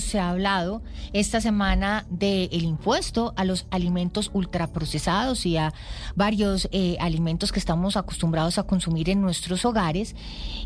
[0.00, 0.82] se ha hablado
[1.12, 5.72] esta semana del impuesto a los alimentos ultraprocesados y a
[6.14, 10.14] varios eh, alimentos que estamos acostumbrados a consumir en nuestros hogares.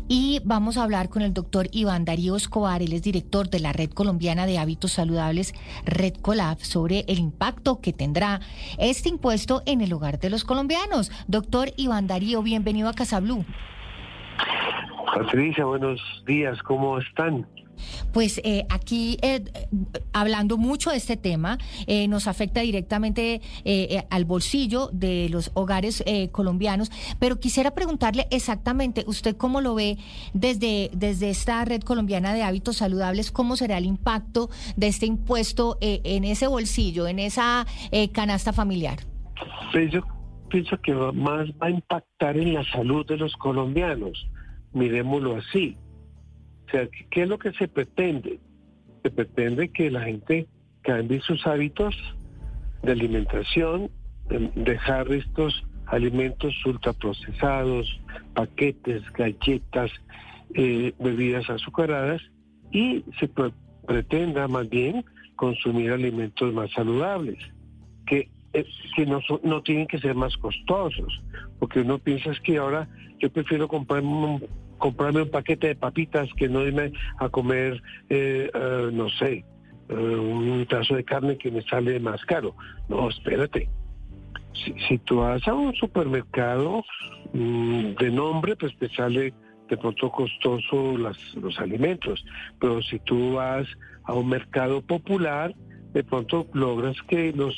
[0.07, 3.73] Y vamos a hablar con el doctor Iván Darío Escobar, él es director de la
[3.73, 5.53] Red Colombiana de Hábitos Saludables,
[5.85, 8.41] Red Colab, sobre el impacto que tendrá
[8.77, 11.11] este impuesto en el hogar de los colombianos.
[11.27, 13.45] Doctor Iván Darío, bienvenido a Casablú.
[15.13, 17.45] Patricia, buenos días, ¿cómo están?
[18.13, 19.43] Pues eh, aquí, eh,
[20.11, 23.41] hablando mucho de este tema, eh, nos afecta directamente
[24.09, 29.97] al bolsillo de los hogares colombianos, pero quisiera preguntarle exactamente, ¿usted cómo lo ve
[30.33, 33.31] desde, desde esta red colombiana de hábitos saludables?
[33.31, 37.65] ¿Cómo será el impacto de este impuesto en ese bolsillo, en esa
[38.13, 38.99] canasta familiar?
[39.71, 40.01] Pues yo
[40.49, 44.27] pienso que más va a impactar en la salud de los colombianos,
[44.73, 45.77] miremoslo así
[46.73, 48.39] sea, ¿qué es lo que se pretende?
[49.03, 50.47] Se pretende que la gente
[50.81, 51.95] cambie sus hábitos
[52.81, 53.89] de alimentación,
[54.55, 57.87] dejar estos alimentos ultraprocesados,
[58.33, 59.91] paquetes, galletas,
[60.55, 62.21] eh, bebidas azucaradas
[62.71, 63.29] y se
[63.85, 67.37] pretenda más bien consumir alimentos más saludables,
[68.07, 71.21] que, eh, que no, no tienen que ser más costosos,
[71.59, 72.87] porque uno piensa que ahora
[73.19, 74.41] yo prefiero comprar un
[74.83, 79.45] comprarme un paquete de papitas que no irme a comer, eh, eh, no sé,
[79.87, 82.53] eh, un trazo de carne que me sale más caro.
[82.89, 83.69] No, espérate.
[84.85, 86.83] Si, tú vas a un supermercado
[87.31, 89.33] mm, de nombre, pues te sale
[89.69, 92.25] de pronto costoso los alimentos.
[92.59, 93.65] Pero si tú vas
[94.03, 95.55] a un mercado popular,
[95.93, 97.55] de pronto logras que los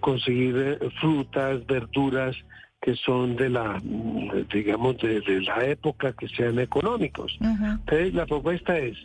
[0.00, 2.36] conseguir frutas, verduras,
[2.80, 3.80] que son de la,
[4.52, 7.36] digamos, de, la época que sean económicos.
[7.40, 8.96] Entonces, la propuesta es,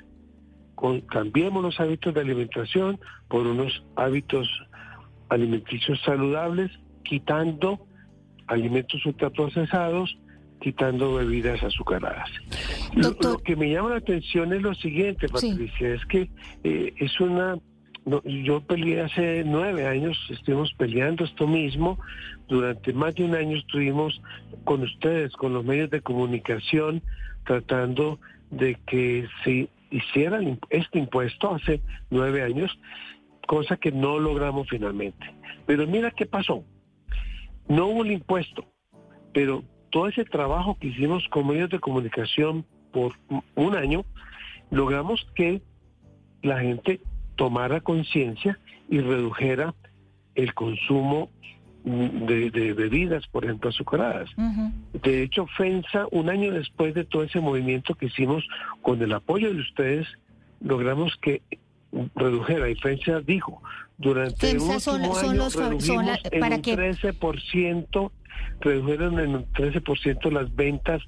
[0.76, 4.48] con, cambiemos los hábitos de alimentación por unos hábitos
[5.30, 6.72] alimenticios saludables,
[7.04, 7.86] quitando
[8.48, 10.18] alimentos ultraprocesados,
[10.62, 12.30] quitando bebidas azucaradas.
[12.94, 16.30] Lo, que me llama la atención es lo siguiente, Patricia, es que
[16.64, 17.58] eh, es una
[18.06, 22.00] no, yo peleé hace nueve años, estuvimos peleando esto mismo.
[22.48, 24.22] Durante más de un año estuvimos
[24.64, 27.02] con ustedes, con los medios de comunicación,
[27.46, 28.20] tratando
[28.52, 30.40] de que se hiciera
[30.70, 32.78] este impuesto hace nueve años,
[33.48, 35.34] cosa que no logramos finalmente.
[35.66, 36.64] Pero mira qué pasó.
[37.68, 38.66] No hubo el impuesto,
[39.34, 43.14] pero todo ese trabajo que hicimos con medios de comunicación por
[43.56, 44.06] un año,
[44.70, 45.64] logramos que
[46.44, 47.02] la gente
[47.36, 48.60] tomara conciencia
[48.90, 49.74] y redujera
[50.36, 51.30] el consumo
[51.86, 54.30] de, bebidas, por ejemplo, azucaradas.
[55.04, 58.44] De hecho, FENSA, un año después de todo ese movimiento que hicimos
[58.82, 60.08] con el apoyo de ustedes,
[60.62, 61.42] logramos que
[62.16, 62.70] redujera.
[62.70, 63.62] Y FENSA dijo,
[63.98, 68.12] durante el último son, año redujimos en un 13%,
[68.62, 71.04] redujeron en un 13% las ventas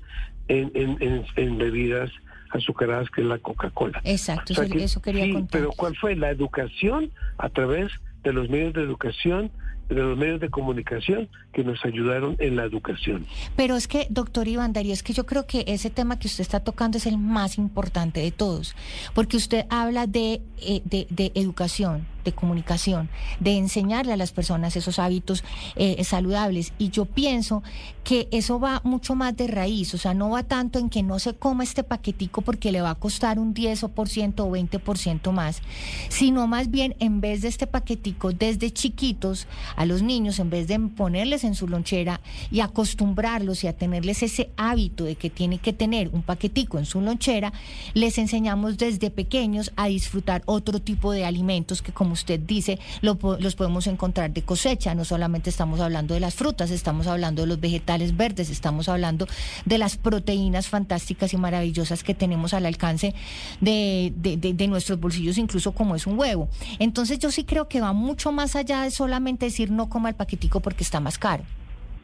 [0.48, 2.12] en, en, en bebidas
[2.52, 4.02] azucaradas que es la Coca-Cola.
[4.04, 7.92] Exacto, eso, quería sí, Pero ¿cuál fue la educación a través
[8.24, 9.52] de los medios de educación?
[9.90, 13.26] de los medios de comunicación que nos ayudaron en la educación.
[13.56, 16.42] Pero es que, doctor Iván Darío, es que yo creo que ese tema que usted
[16.42, 18.76] está tocando es el más importante de todos,
[19.14, 24.76] porque usted habla de, eh, de, de educación, de comunicación, de enseñarle a las personas
[24.76, 25.44] esos hábitos
[25.76, 26.74] eh, saludables.
[26.78, 27.64] Y yo pienso
[28.04, 31.20] que eso va mucho más de raíz, o sea, no va tanto en que no
[31.20, 35.62] se coma este paquetico porque le va a costar un 10% o 20% más,
[36.10, 40.68] sino más bien en vez de este paquetico desde chiquitos a los niños, en vez
[40.68, 42.22] de ponerles en su lonchera
[42.52, 46.86] y acostumbrarlos y a tenerles ese hábito de que tiene que tener un paquetico en
[46.86, 47.54] su lonchera,
[47.94, 53.56] les enseñamos desde pequeños a disfrutar otro tipo de alimentos que como usted dice, los
[53.56, 54.94] podemos encontrar de cosecha.
[54.96, 59.28] No solamente estamos hablando de las frutas, estamos hablando de los vegetales verdes, estamos hablando
[59.66, 63.14] de las proteínas fantásticas y maravillosas que tenemos al alcance
[63.62, 66.50] de, de, nuestros bolsillos, incluso como es un huevo.
[66.80, 70.16] Entonces yo sí creo que va mucho más allá de solamente decir no coma el
[70.16, 71.44] paquetico porque está más caro.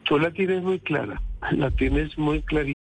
[0.04, 1.22] Tú la tienes muy clara,
[1.52, 2.83] la tienes muy clarita.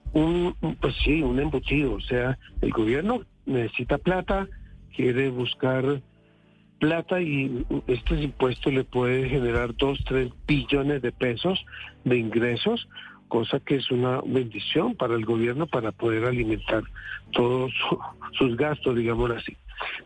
[0.13, 1.93] un, pues sí, un embutido.
[1.93, 4.47] O sea, el gobierno necesita plata,
[4.95, 6.01] quiere buscar
[6.79, 11.63] plata y este impuesto le puede generar dos, tres billones de pesos
[12.03, 12.89] de ingresos,
[13.27, 16.83] cosa que es una bendición para el gobierno para poder alimentar
[17.31, 17.71] todos
[18.37, 19.55] sus gastos, digamos así.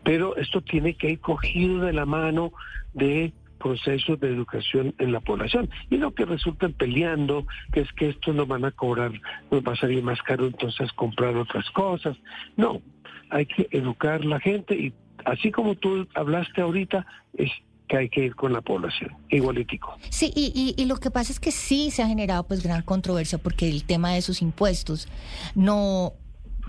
[0.04, 2.52] Pero esto tiene que ir cogido de la mano
[2.92, 5.70] de procesos de educación en la población.
[5.90, 9.12] Y lo que resultan peleando, que es que esto nos van a cobrar,
[9.50, 12.16] nos va a salir más caro entonces comprar otras cosas.
[12.56, 12.82] No,
[13.30, 14.92] hay que educar la gente y
[15.24, 17.50] así como tú hablaste ahorita, es
[17.88, 19.96] que hay que ir con la población, igualitico.
[20.10, 22.82] Sí, y, y, y, lo que pasa es que sí se ha generado pues gran
[22.82, 25.08] controversia porque el tema de esos impuestos
[25.54, 26.14] no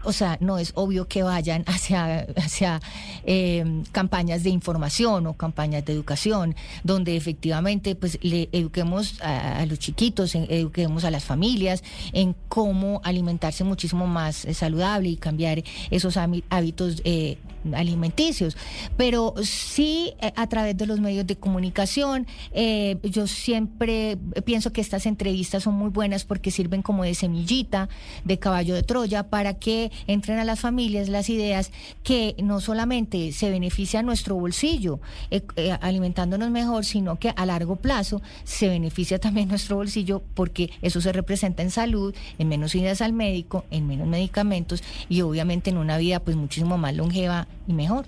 [0.04, 2.82] o sea, no es obvio que vayan hacia, hacia
[3.26, 9.66] eh, campañas de información o campañas de educación, donde efectivamente pues le eduquemos a, a,
[9.66, 11.84] los chiquitos, eduquemos a las familias
[12.14, 17.38] en cómo alimentarse muchísimo más eh, saludable y cambiar esos hábitos eh,
[17.74, 18.58] alimenticios.
[18.96, 24.82] Pero sí, eh, a través de los medios de comunicación, eh, yo siempre pienso que
[24.82, 27.90] estas entrevistas son muy buenas porque sirven como de semillita,
[28.24, 31.72] de caballo de Troya, para que entren a las familias las ideas
[32.04, 35.00] que no solamente se beneficia nuestro bolsillo
[35.32, 40.70] eh, eh, alimentándonos mejor, sino que a largo plazo se beneficia también nuestro bolsillo porque
[40.82, 45.70] eso se representa en salud, en menos idas al médico, en menos medicamentos y obviamente
[45.70, 48.06] en una vida pues muchísimo más longeva y mejor.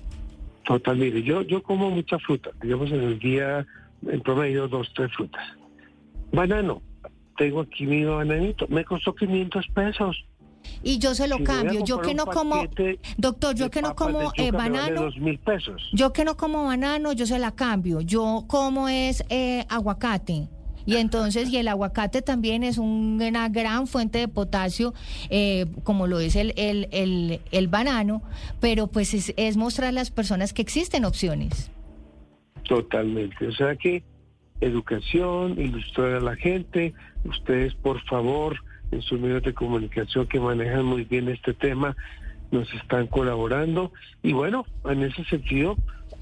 [0.65, 1.23] Totalmente.
[1.23, 3.65] Yo, yo como mucha fruta, digamos en el día
[4.07, 5.43] en promedio dos, tres frutas.
[6.31, 6.81] Banano,
[7.37, 10.25] tengo aquí mi bananito, me costó 500 pesos.
[10.83, 11.83] Y yo se lo si cambio.
[11.83, 12.63] Yo que no como,
[13.17, 15.03] doctor, yo que no como eh, banano.
[15.03, 15.81] Dos mil pesos.
[15.93, 18.01] Yo que no como banano, yo se la cambio.
[18.01, 20.47] Yo como es eh, aguacate.
[20.85, 24.93] Y entonces, y el aguacate también es una gran fuente de potasio,
[25.29, 28.23] eh, como lo es el, el, el, el, banano,
[28.59, 31.69] pero pues es, es mostrar a las personas que existen opciones.
[32.63, 33.47] Totalmente.
[33.47, 34.03] O sea que
[34.61, 38.57] educación, ilustrar a la gente, ustedes por favor
[38.91, 41.95] en sus medios de comunicación que manejan muy bien este tema,
[42.51, 43.91] nos están colaborando
[44.23, 45.77] y bueno, en ese sentido,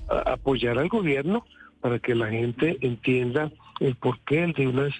[0.10, 1.46] apoyar al gobierno
[1.81, 4.94] para que la gente entienda el porqué de unos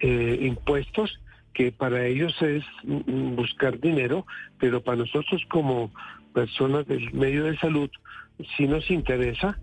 [0.00, 1.20] eh, impuestos
[1.52, 4.26] que para ellos es buscar dinero,
[4.58, 5.90] pero para nosotros como
[6.32, 7.90] personas del medio de salud
[8.56, 9.58] sí nos interesa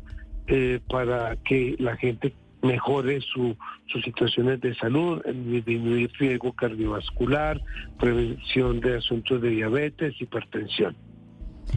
[0.48, 3.56] eh, para que la gente mejore su,
[3.88, 7.62] sus situaciones de salud, disminuir riesgo cardiovascular,
[8.00, 10.96] prevención de asuntos de diabetes, hipertensión.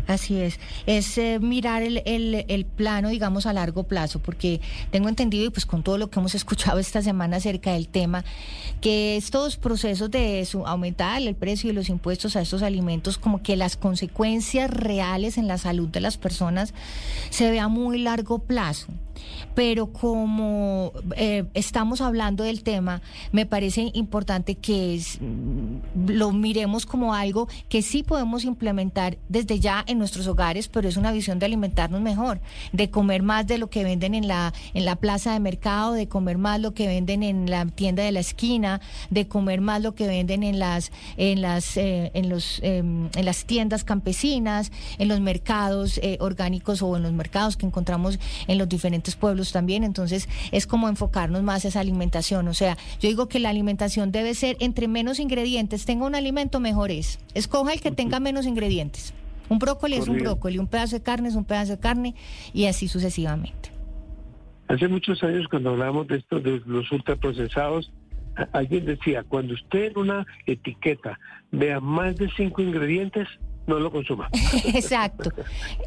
[0.07, 4.61] Así es, es eh, mirar el, el, el, plano, digamos, a largo plazo, porque
[4.91, 8.25] tengo entendido, y pues con todo lo que hemos escuchado esta semana acerca del tema,
[8.81, 13.43] que estos procesos de su, aumentar el precio y los impuestos a estos alimentos, como
[13.43, 16.73] que las consecuencias reales en la salud de las personas
[17.31, 18.89] se ve a muy largo plazo
[19.55, 23.03] pero como eh, estamos hablando del tema,
[23.33, 25.19] me parece importante que es,
[26.07, 30.97] lo miremos como algo que sí podemos implementar desde ya en nuestros hogares, pero es
[30.97, 32.41] una visión de alimentarnos mejor,
[32.73, 36.09] de comer más de lo que venden en la, en la plaza de mercado, de
[36.09, 38.81] comer más lo que venden en la tienda de la esquina,
[39.11, 43.25] de comer más lo que venden en las, en las, eh, en los, eh, en
[43.25, 48.59] las tiendas campesinas, en los mercados eh, orgánicos o en los mercados que encontramos en
[48.59, 49.85] los diferentes pueblos también.
[49.85, 52.49] Entonces es como enfocarnos más a esa alimentación.
[52.49, 56.61] O sea, yo digo que la alimentación debe ser entre menos ingredientes, tenga un alimento
[56.61, 57.19] mejor es.
[57.35, 59.15] Escoja el que tenga menos ingredientes.
[59.49, 62.15] Un brócoli es un brócoli, un pedazo de carne es un pedazo de carne
[62.53, 63.71] y así sucesivamente.
[64.69, 67.91] Hace muchos años cuando hablamos de esto, de los ultraprocesados,
[68.53, 71.19] alguien decía, cuando usted en una etiqueta
[71.51, 73.27] vea más de cinco ingredientes,
[73.71, 74.29] no lo consuma.
[74.75, 75.31] Exacto.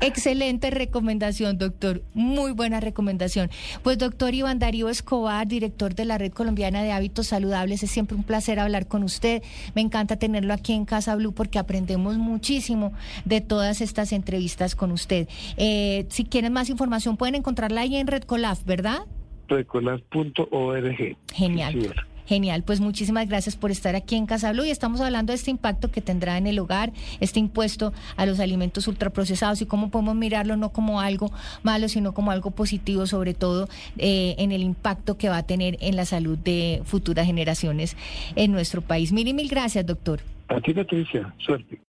[0.02, 2.02] Excelente recomendación, doctor.
[2.14, 3.50] Muy buena recomendación.
[3.84, 8.16] Pues doctor Iván Darío Escobar, director de la Red Colombiana de Hábitos Saludables, es siempre
[8.16, 9.44] un placer hablar con usted.
[9.76, 12.94] Me encanta tenerlo aquí en Casa Blue porque aprendemos muchísimo
[13.26, 15.28] de todas estas entrevistas con usted.
[15.58, 19.06] Eh, si quieren más información pueden encontrarla ahí en Redcolaf, ¿verdad?
[19.50, 21.18] Redcolaf.org.
[21.34, 21.74] Genial.
[21.74, 21.90] Sí,
[22.26, 25.52] Genial, pues muchísimas gracias por estar aquí en Casa Blue y estamos hablando de este
[25.52, 30.16] impacto que tendrá en el hogar, este impuesto a los alimentos ultraprocesados y cómo podemos
[30.16, 31.32] mirarlo no como algo
[31.64, 35.78] malo, sino como algo positivo, sobre todo eh, en el impacto que va a tener
[35.82, 37.98] en la salud de futuras generaciones
[38.36, 39.12] en nuestro país.
[39.12, 40.22] Mil y mil gracias, doctor.
[40.48, 41.34] A ti, Patricia.
[41.40, 41.80] Suerte.